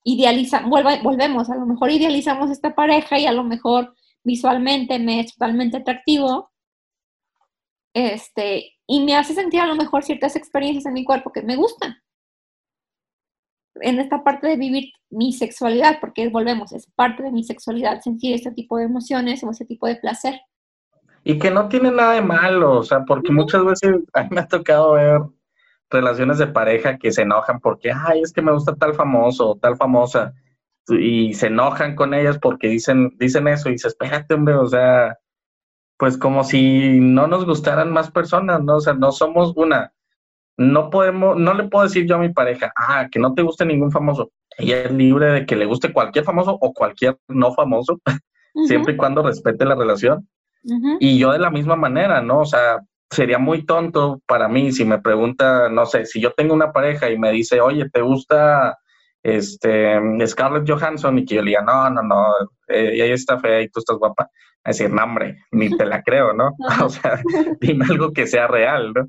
[0.04, 5.34] idealiza, volvemos, a lo mejor idealizamos esta pareja y a lo mejor visualmente me es
[5.34, 6.52] totalmente atractivo,
[7.94, 11.56] este, y me hace sentir a lo mejor ciertas experiencias en mi cuerpo que me
[11.56, 11.96] gustan.
[13.76, 18.34] En esta parte de vivir mi sexualidad, porque volvemos, es parte de mi sexualidad sentir
[18.36, 20.40] este tipo de emociones o ese tipo de placer.
[21.24, 24.42] Y que no tiene nada de malo, o sea, porque muchas veces a mí me
[24.42, 25.22] ha tocado ver
[25.92, 29.58] relaciones de pareja que se enojan porque, ay, es que me gusta tal famoso o
[29.58, 30.34] tal famosa,
[30.90, 35.18] y se enojan con ellas porque dicen, dicen eso, y dice, espérate, hombre, o sea,
[35.98, 38.78] pues como si no nos gustaran más personas, ¿no?
[38.78, 39.94] O sea, no somos una.
[40.58, 43.66] No podemos, no le puedo decir yo a mi pareja, ah, que no te guste
[43.66, 44.32] ningún famoso.
[44.58, 48.00] Ella es libre de que le guste cualquier famoso o cualquier no famoso,
[48.68, 50.28] siempre y cuando respete la relación.
[51.00, 52.40] Y yo de la misma manera, ¿no?
[52.42, 56.54] O sea, sería muy tonto para mí si me pregunta, no sé, si yo tengo
[56.54, 58.78] una pareja y me dice, oye, ¿te gusta
[59.22, 61.20] este Scarlett Johansson?
[61.20, 62.26] Y que yo le diga, no, no, no,
[62.70, 64.30] eh, ella está fea y tú estás guapa.
[64.64, 66.52] A decir, no, hombre, ni te la creo, ¿no?
[66.84, 67.22] o sea,
[67.60, 69.08] dime algo que sea real, ¿no?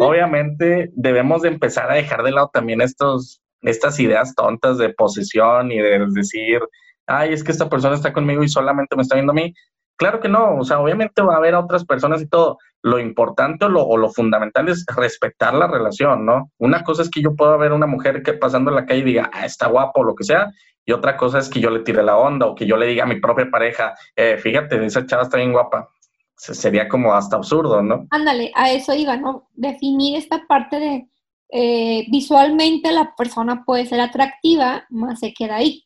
[0.00, 5.70] Obviamente debemos de empezar a dejar de lado también estos, estas ideas tontas de posesión
[5.70, 6.60] y de decir,
[7.06, 9.54] ay, es que esta persona está conmigo y solamente me está viendo a mí.
[9.96, 12.58] Claro que no, o sea, obviamente va a haber otras personas y todo.
[12.84, 16.50] Lo importante o lo, o lo, fundamental es respetar la relación, ¿no?
[16.58, 19.04] Una cosa es que yo pueda ver una mujer que pasando en la calle y
[19.04, 20.52] diga, ah, está guapo o lo que sea,
[20.84, 23.04] y otra cosa es que yo le tire la onda o que yo le diga
[23.04, 25.88] a mi propia pareja, eh, fíjate, esa chava está bien guapa.
[26.36, 28.06] Sería como hasta absurdo, ¿no?
[28.10, 29.48] Ándale, a eso iba, ¿no?
[29.54, 31.08] Definir esta parte de
[31.50, 35.84] eh, visualmente la persona puede ser atractiva, más se queda ahí.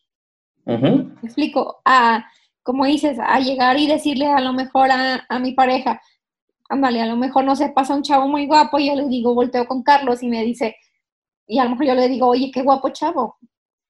[0.64, 1.80] ¿Me explico?
[1.84, 2.26] A,
[2.62, 6.00] como dices, a llegar y decirle a lo mejor a, a mi pareja,
[6.68, 9.34] ándale, a lo mejor no se pasa un chavo muy guapo y yo le digo,
[9.34, 10.76] volteo con Carlos y me dice,
[11.46, 13.38] y a lo mejor yo le digo, oye, qué guapo chavo,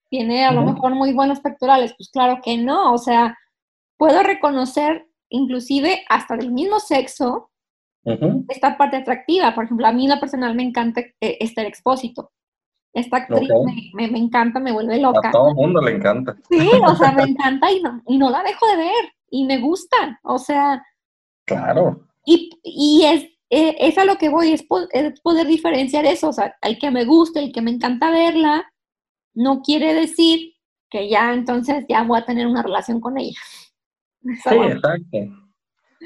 [0.09, 1.95] tiene a lo mejor muy buenos pectorales.
[1.97, 3.37] Pues claro que no, o sea,
[3.97, 7.51] puedo reconocer inclusive hasta del mismo sexo
[8.49, 9.55] esta parte atractiva.
[9.55, 12.33] Por ejemplo, a mí lo personal me encanta eh, Esther Expósito.
[12.95, 13.51] Esta actriz
[13.93, 15.29] me, encanta, me vuelve loca.
[15.29, 16.35] A todo el mundo le encanta.
[16.49, 19.13] Sí, o sea, me encanta y no, y no la dejo de ver.
[19.31, 20.83] Y me gusta, o sea.
[21.45, 22.08] Claro.
[22.31, 24.63] Y, y es, eh, es a lo que voy, es,
[24.93, 26.29] es, poder diferenciar eso.
[26.29, 28.71] O sea, el que me gusta, el que me encanta verla,
[29.33, 30.53] no quiere decir
[30.91, 33.41] que ya entonces ya voy a tener una relación con ella.
[34.45, 35.19] Sí, exacto.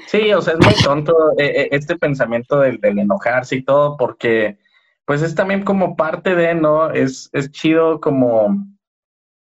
[0.07, 4.57] Sí, o sea, es muy tonto eh, eh, este pensamiento del, enojarse y todo, porque
[5.03, 6.91] pues es también como parte de, ¿no?
[6.91, 8.65] Es, es chido como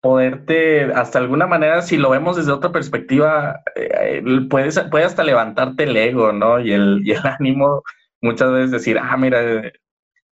[0.01, 5.85] poderte, hasta alguna manera, si lo vemos desde otra perspectiva, eh, puedes, puede hasta levantarte
[5.85, 6.61] el ego, ¿no?
[6.61, 7.83] Y el, y el ánimo,
[8.21, 9.41] muchas veces decir, ah, mira,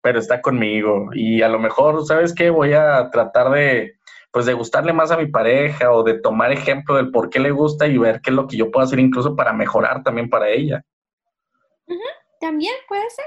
[0.01, 1.09] pero está conmigo.
[1.13, 2.49] Y a lo mejor, ¿sabes qué?
[2.49, 3.95] Voy a tratar de,
[4.31, 7.51] pues de gustarle más a mi pareja o de tomar ejemplo del por qué le
[7.51, 10.49] gusta y ver qué es lo que yo puedo hacer incluso para mejorar también para
[10.49, 10.83] ella.
[12.39, 13.25] También puede ser.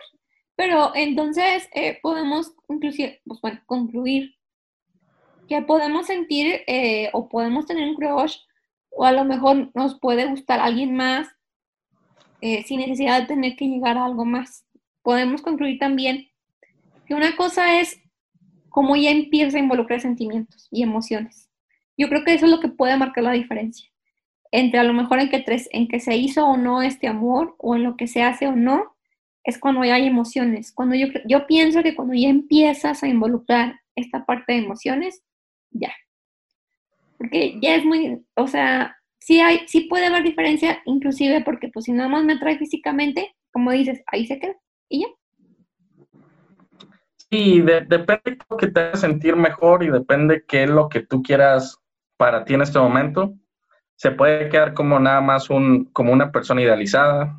[0.57, 4.36] Pero entonces eh, podemos inclusive, pues, bueno, concluir
[5.49, 8.39] que podemos sentir eh, o podemos tener un crush
[8.91, 11.29] o a lo mejor nos puede gustar alguien más
[12.41, 14.65] eh, sin necesidad de tener que llegar a algo más.
[15.03, 16.29] Podemos concluir también
[17.07, 18.01] que una cosa es
[18.69, 21.49] cómo ya empieza a involucrar sentimientos y emociones.
[21.97, 23.91] Yo creo que eso es lo que puede marcar la diferencia
[24.53, 27.55] entre a lo mejor en que, tres, en que se hizo o no este amor
[27.59, 28.97] o en lo que se hace o no,
[29.45, 30.73] es cuando ya hay emociones.
[30.73, 35.23] Cuando yo, yo pienso que cuando ya empiezas a involucrar esta parte de emociones,
[35.71, 35.93] ya.
[37.19, 41.87] Porque ya es muy, o sea, sí, hay, sí puede haber diferencia, inclusive porque pues
[41.87, 44.55] si nada más me atrae físicamente, como dices, ahí se queda
[44.89, 45.09] y ya.
[47.31, 51.01] Sí, depende de lo que te haga sentir mejor y depende qué es lo que
[51.01, 51.79] tú quieras
[52.17, 53.35] para ti en este momento.
[53.97, 57.37] Se puede quedar como nada más un, como una persona idealizada,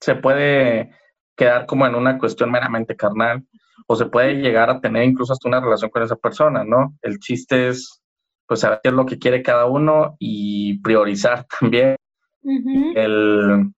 [0.00, 0.90] se puede
[1.36, 3.46] quedar como en una cuestión meramente carnal,
[3.86, 6.96] o se puede llegar a tener incluso hasta una relación con esa persona, ¿no?
[7.02, 8.02] El chiste es,
[8.46, 11.96] pues, saber qué es lo que quiere cada uno y priorizar también
[12.42, 13.72] el,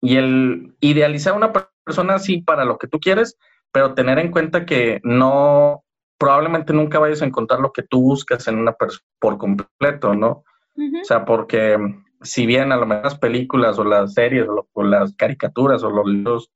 [0.00, 3.36] y el idealizar a una persona así para lo que tú quieres,
[3.72, 5.84] pero tener en cuenta que no,
[6.18, 10.44] probablemente nunca vayas a encontrar lo que tú buscas en una persona por completo, ¿no?
[10.76, 11.76] O sea, porque
[12.22, 16.06] si bien a lo mejor las películas o las series o, las caricaturas o los
[16.06, 16.52] libros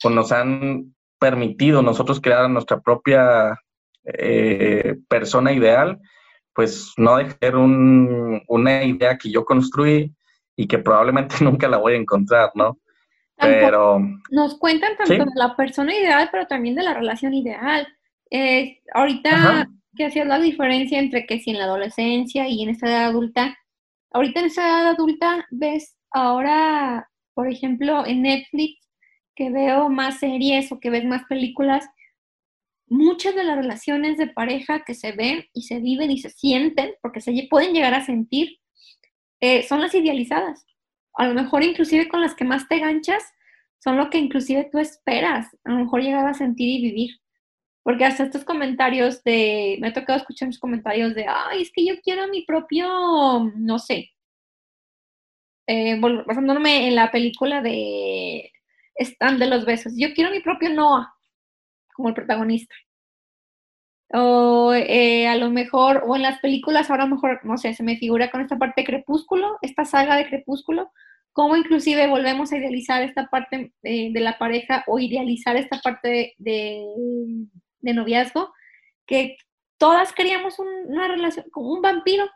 [0.00, 0.93] pues nos han
[1.24, 3.58] permitido nosotros crear nuestra propia
[4.04, 5.98] eh, persona ideal,
[6.52, 10.14] pues no dejar una idea que yo construí
[10.54, 12.78] y que probablemente nunca la voy a encontrar, ¿no?
[13.38, 17.88] Pero nos cuentan tanto de la persona ideal, pero también de la relación ideal.
[18.30, 22.86] Eh, ahorita que hacías la diferencia entre que si en la adolescencia y en esta
[22.86, 23.56] edad adulta,
[24.12, 28.83] ahorita en esta edad adulta ves ahora, por ejemplo, en Netflix,
[29.34, 31.88] que veo más series o que ves más películas,
[32.86, 36.94] muchas de las relaciones de pareja que se ven y se viven y se sienten,
[37.02, 38.58] porque se pueden llegar a sentir,
[39.40, 40.66] eh, son las idealizadas
[41.14, 43.22] a lo mejor inclusive con las que más te ganchas,
[43.78, 47.10] son lo que inclusive tú esperas, a lo mejor llegar a sentir y vivir.
[47.82, 51.84] Porque hasta estos comentarios de, me ha tocado escuchar mis comentarios de, ay, es que
[51.84, 54.10] yo quiero mi propio, no sé,
[55.66, 58.50] eh, basándome en la película de
[58.96, 61.14] Stand de los Besos, yo quiero mi propio Noah
[61.94, 62.74] como el protagonista.
[64.12, 67.96] O eh, a lo mejor, o en las películas, ahora mejor, no sé, se me
[67.96, 70.92] figura con esta parte de Crepúsculo, esta saga de Crepúsculo,
[71.32, 76.34] cómo inclusive volvemos a idealizar esta parte eh, de la pareja o idealizar esta parte
[76.38, 76.84] de,
[77.80, 78.52] noviazgo,
[79.06, 79.36] que
[79.78, 82.28] todas queríamos una relación con un vampiro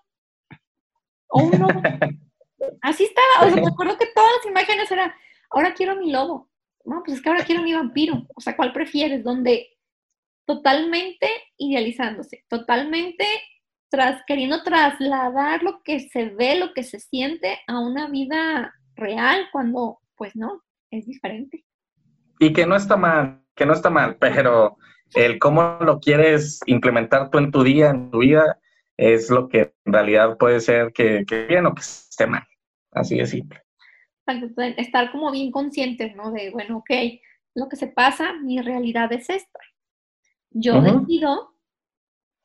[1.29, 1.83] o un lobo.
[2.83, 5.13] Así estaba, o sea, me acuerdo que todas las imágenes eran,
[5.51, 6.48] ahora quiero mi lobo,
[6.89, 9.23] no, pues es que ahora quiero mi vampiro, o sea, ¿cuál prefieres?
[9.23, 9.69] Donde
[10.47, 13.25] totalmente idealizándose, totalmente
[13.91, 19.49] tras, queriendo trasladar lo que se ve, lo que se siente a una vida real,
[19.53, 21.65] cuando pues no, es diferente.
[22.39, 24.79] Y que no está mal, que no está mal, pero
[25.15, 28.59] el cómo lo quieres implementar tú en tu día, en tu vida,
[28.97, 32.45] es lo que en realidad puede ser que, que bien o que esté mal.
[32.91, 33.68] Así de simple.
[34.77, 36.31] Estar como bien conscientes, ¿no?
[36.33, 36.91] De, bueno, ok,
[37.55, 39.59] lo que se pasa, mi realidad es esta.
[40.51, 41.55] Yo decido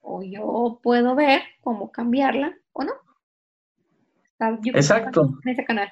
[0.02, 2.94] o yo puedo ver cómo cambiarla o no.
[4.74, 5.40] Exacto.
[5.44, 5.92] En ese canal.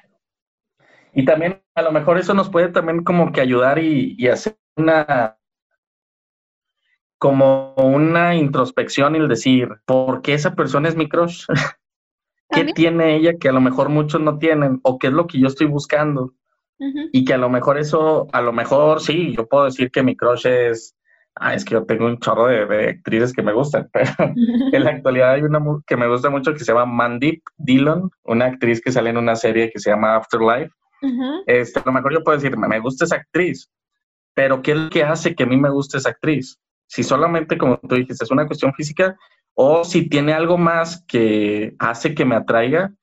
[1.14, 5.38] Y también a lo mejor eso nos puede también como que ayudar y, hacer una
[7.18, 11.46] como una introspección y el decir, ¿por qué esa persona es mi crush?
[12.52, 14.80] ¿Qué tiene ella que a lo mejor muchos no tienen?
[14.84, 16.34] ¿O qué es lo que yo estoy buscando?
[17.12, 20.16] Y que a lo mejor eso, a lo mejor sí, yo puedo decir que mi
[20.16, 20.96] crush es,
[21.36, 24.90] ah, es que yo tengo un chorro de, actrices que me gustan, pero en la
[24.90, 28.92] actualidad hay una que me gusta mucho que se llama Mandy Dillon, una actriz que
[28.92, 30.72] sale en una serie que se llama Afterlife
[31.46, 33.70] este, a lo mejor yo puedo decir, me gusta esa actriz,
[34.34, 36.60] pero ¿qué es lo que hace que a mí me guste esa actriz?
[36.88, 39.18] Si solamente, como tú dijiste, es una cuestión física
[39.64, 42.94] o si tiene algo más que hace que me atraiga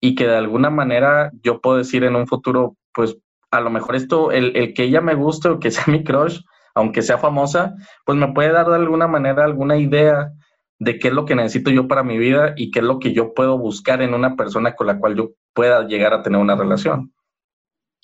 [0.00, 3.16] y que de alguna manera yo puedo decir en un futuro, pues
[3.50, 6.40] a lo mejor esto, el, el que ella me guste o que sea mi crush,
[6.74, 7.74] aunque sea famosa,
[8.04, 10.32] pues me puede dar de alguna manera alguna idea
[10.78, 13.12] de qué es lo que necesito yo para mi vida y qué es lo que
[13.12, 16.56] yo puedo buscar en una persona con la cual yo pueda llegar a tener una
[16.56, 17.12] relación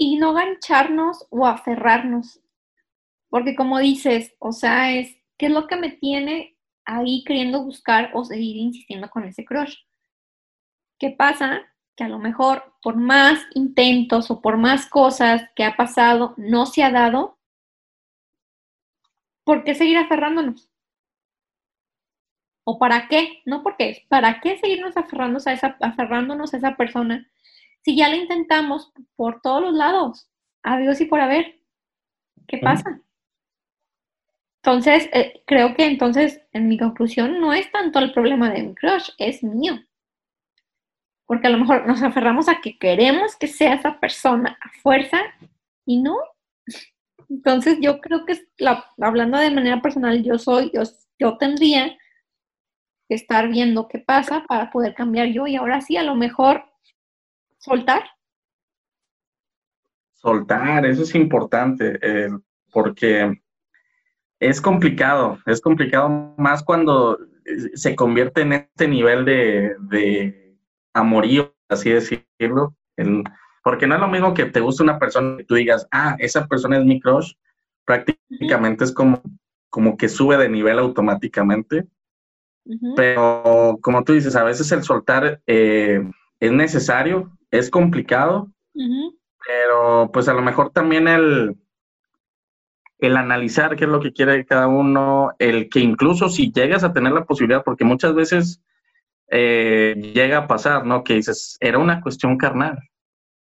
[0.01, 2.41] y no gancharnos o aferrarnos.
[3.29, 6.57] Porque como dices, o sea, es, ¿qué es lo que me tiene
[6.97, 9.77] ahí queriendo buscar o seguir insistiendo con ese crush?
[10.99, 11.63] ¿Qué pasa?
[11.97, 16.67] Que a lo mejor por más intentos o por más cosas que ha pasado no
[16.67, 17.39] se ha dado,
[19.45, 20.71] ¿por qué seguir aferrándonos?
[22.65, 23.43] ¿O para qué?
[23.47, 27.31] No porque, ¿para qué seguirnos aferrándonos a esa, aferrándonos a esa persona
[27.83, 30.29] si ya lo intentamos por todos los lados,
[30.63, 31.61] adiós y por haber,
[32.47, 33.01] ¿qué pasa?
[34.63, 38.75] Entonces, eh, creo que entonces, en mi conclusión, no es tanto el problema de mi
[38.75, 39.81] crush, es mío.
[41.25, 45.19] Porque a lo mejor nos aferramos a que queremos que sea esa persona a fuerza
[45.87, 46.17] y no.
[47.31, 48.39] Entonces, yo creo que,
[49.01, 50.83] hablando de manera personal, yo soy, yo,
[51.19, 51.97] yo tendría
[53.09, 56.65] que estar viendo qué pasa para poder cambiar yo y ahora sí, a lo mejor
[57.57, 58.03] soltar.
[60.13, 62.29] Soltar, eso es importante, eh,
[62.71, 63.41] porque
[64.41, 67.19] es complicado, es complicado más cuando
[67.75, 70.57] se convierte en este nivel de, de
[70.95, 72.75] amorío, así decirlo,
[73.63, 76.47] porque no es lo mismo que te guste una persona y tú digas, ah, esa
[76.47, 77.35] persona es mi crush,
[77.85, 79.23] prácticamente es como,
[79.69, 81.87] como que sube de nivel automáticamente.
[82.95, 88.49] Pero como tú dices, a veces el soltar eh, es necesario, es complicado,
[89.45, 91.57] pero pues a lo mejor también el,
[93.01, 96.93] el analizar qué es lo que quiere cada uno, el que incluso si llegas a
[96.93, 98.63] tener la posibilidad, porque muchas veces
[99.31, 101.03] eh, llega a pasar, ¿no?
[101.03, 102.79] Que dices, era una cuestión carnal.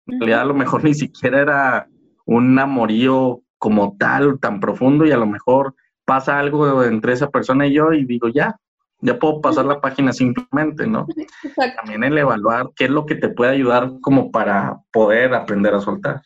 [0.07, 1.87] En realidad a lo mejor ni siquiera era
[2.25, 7.67] un amorío como tal, tan profundo, y a lo mejor pasa algo entre esa persona
[7.67, 8.57] y yo y digo, ya,
[8.99, 11.07] ya puedo pasar la página simplemente, ¿no?
[11.77, 15.81] También el evaluar qué es lo que te puede ayudar como para poder aprender a
[15.81, 16.21] soltar.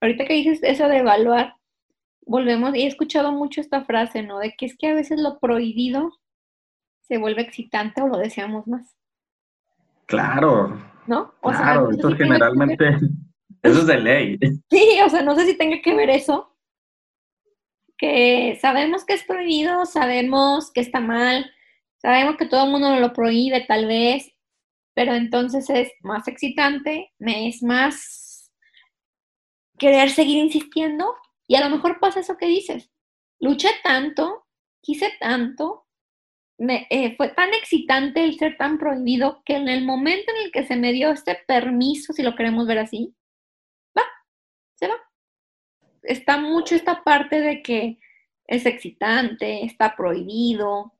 [0.00, 1.54] Ahorita que dices eso de evaluar,
[2.26, 4.38] volvemos, y he escuchado mucho esta frase, ¿no?
[4.38, 6.12] De que es que a veces lo prohibido
[7.02, 8.96] se vuelve excitante o lo deseamos más.
[10.06, 10.80] Claro.
[11.06, 11.34] ¿No?
[11.40, 12.98] O claro, esto generalmente,
[13.62, 14.38] eso es de ley.
[14.70, 16.56] Sí, o sea, no sé si tenga que ver eso,
[17.98, 21.50] que sabemos que es prohibido, sabemos que está mal,
[22.04, 24.30] Sabemos que todo el mundo lo prohíbe tal vez,
[24.92, 28.52] pero entonces es más excitante, me es más
[29.78, 31.14] querer seguir insistiendo
[31.46, 32.90] y a lo mejor pasa eso que dices.
[33.40, 34.46] Luché tanto,
[34.80, 35.86] quise tanto,
[36.58, 40.52] me, eh, fue tan excitante el ser tan prohibido que en el momento en el
[40.52, 43.14] que se me dio este permiso, si lo queremos ver así,
[43.96, 44.04] va,
[44.74, 44.96] se va.
[46.02, 47.98] Está mucho esta parte de que
[48.46, 50.92] es excitante, está prohibido,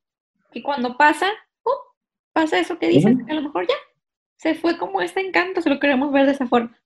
[0.51, 1.31] que cuando pasa,
[2.33, 3.75] pasa eso que dices, que a lo mejor ya
[4.37, 6.77] se fue como este encanto, si lo queremos ver de esa forma.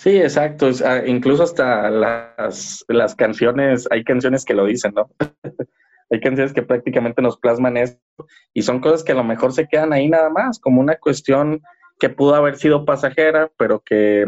[0.00, 0.70] Sí, exacto.
[0.86, 5.10] Ah, incluso hasta las, las canciones, hay canciones que lo dicen, ¿no?
[6.10, 8.00] hay canciones que prácticamente nos plasman esto
[8.54, 11.60] y son cosas que a lo mejor se quedan ahí nada más, como una cuestión
[11.98, 14.24] que pudo haber sido pasajera, pero que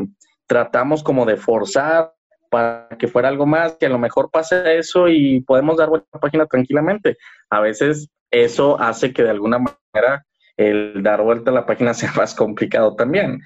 [0.46, 2.12] tratamos como de forzar
[2.50, 6.06] para que fuera algo más, que a lo mejor pase eso y podemos dar vuelta
[6.12, 7.16] a la página tranquilamente.
[7.48, 10.26] A veces eso hace que de alguna manera
[10.58, 13.40] el dar vuelta a la página sea más complicado también.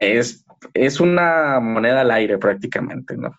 [0.00, 0.44] Es,
[0.74, 3.34] es una moneda al aire prácticamente, ¿no?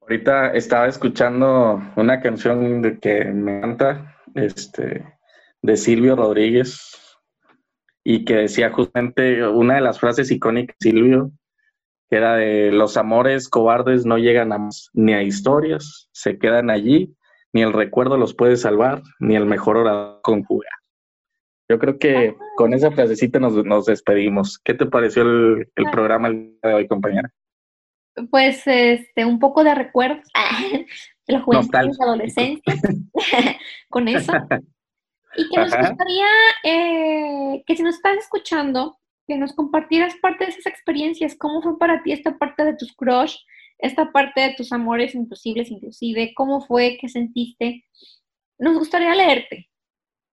[0.00, 5.04] Ahorita estaba escuchando una canción de que me encanta, este,
[5.62, 6.96] de Silvio Rodríguez,
[8.02, 11.30] y que decía justamente una de las frases icónicas de Silvio,
[12.08, 17.14] que era de los amores cobardes no llegan a ni a historias, se quedan allí,
[17.52, 20.70] ni el recuerdo los puede salvar, ni el mejor orador conjuga.
[21.70, 24.58] Yo creo que con esa frasecita nos, despedimos.
[24.58, 27.32] ¿Qué te pareció el, programa el día de hoy, compañera?
[28.28, 32.74] Pues este, un poco de recuerdos de la juventud y la adolescencia
[33.88, 34.32] con eso.
[35.36, 36.26] Y que nos gustaría
[36.64, 38.98] eh, que si nos estás escuchando,
[39.28, 42.92] que nos compartieras parte de esas experiencias, cómo fue para ti esta parte de tus
[42.96, 43.36] crush,
[43.78, 47.84] esta parte de tus amores imposibles inclusive, cómo fue, qué sentiste.
[48.58, 49.69] Nos gustaría leerte.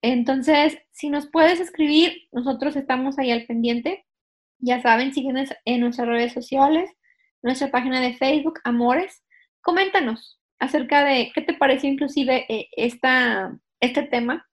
[0.01, 4.05] Entonces, si nos puedes escribir, nosotros estamos ahí al pendiente.
[4.59, 6.89] Ya saben, síguenos en nuestras redes sociales,
[7.41, 9.23] nuestra página de Facebook, Amores.
[9.61, 14.47] Coméntanos acerca de qué te pareció inclusive eh, esta, este tema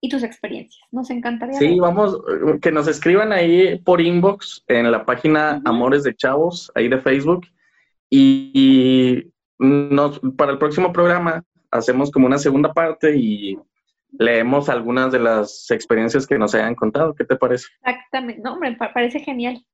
[0.00, 0.82] y tus experiencias.
[0.90, 1.58] Nos encantaría.
[1.58, 2.18] Sí, vamos,
[2.60, 7.46] que nos escriban ahí por inbox en la página Amores de Chavos, ahí de Facebook.
[8.10, 13.58] Y, nos, para el próximo programa hacemos como una segunda parte y
[14.18, 17.14] leemos algunas de las experiencias que nos hayan contado.
[17.14, 17.66] ¿Qué te parece?
[17.84, 19.64] Exactamente, no, me parece genial.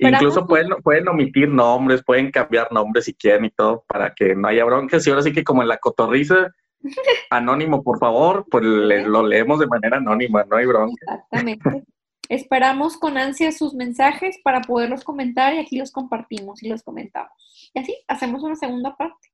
[0.00, 4.48] Incluso pueden, pueden omitir nombres, pueden cambiar nombres si quieren y todo, para que no
[4.48, 5.06] haya broncas.
[5.06, 6.52] Y ahora sí que como en la cotorriza,
[7.30, 10.94] Anónimo, por favor, pues lo leemos de manera anónima, no hay bronca.
[11.00, 11.84] Exactamente.
[12.28, 17.70] Esperamos con ansia sus mensajes para poderlos comentar y aquí los compartimos y los comentamos.
[17.72, 19.28] Y así hacemos una segunda parte.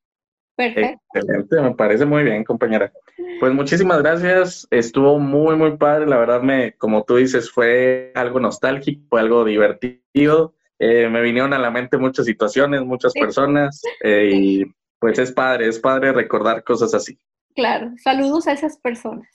[0.57, 1.03] Perfecto.
[1.15, 2.93] Excelente, me parece muy bien, compañera.
[3.41, 8.39] Pues muchísimas gracias, estuvo muy, muy padre, la verdad me, como tú dices, fue algo
[8.39, 14.31] nostálgico, fue algo divertido, eh, me vinieron a la mente muchas situaciones, muchas personas, eh,
[14.33, 14.65] y
[14.99, 17.19] pues es padre, es padre recordar cosas así.
[17.55, 19.29] Claro, saludos a esas personas.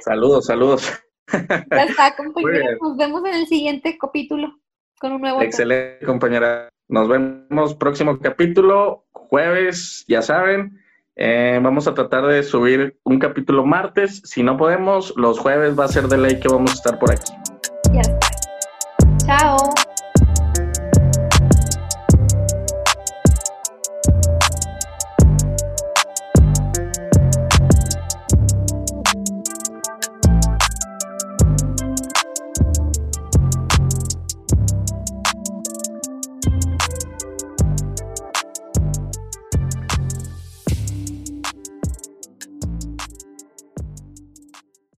[0.00, 0.92] Saludos, saludos.
[1.32, 2.76] Ya está, compañera.
[2.80, 4.52] Nos vemos en el siguiente capítulo
[4.98, 5.42] con un nuevo.
[5.42, 6.68] Excelente, compañera.
[6.94, 10.80] Nos vemos próximo capítulo, jueves, ya saben.
[11.16, 14.22] Eh, vamos a tratar de subir un capítulo martes.
[14.24, 17.10] Si no podemos, los jueves va a ser de ley que vamos a estar por
[17.10, 17.32] aquí.
[17.92, 18.28] Ya está.
[19.26, 19.56] Chao.